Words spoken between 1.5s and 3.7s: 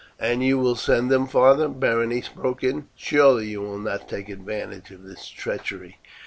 Berenice broke in; "surely you